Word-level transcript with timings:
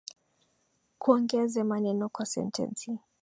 Kuongeze 0.97 1.63
maneno 1.63 2.09
kwa 2.09 2.25
sentensi 2.25 2.99